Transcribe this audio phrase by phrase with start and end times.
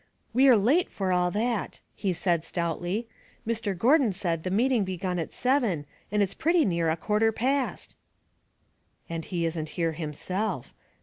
[0.33, 3.07] We're late for all that," he said, stoutly.
[3.27, 3.77] *' Mr.
[3.77, 7.95] Gordon said the meeting begun at seven, and it's pretty near a quarter past.""
[9.11, 10.73] And he isn't here himself.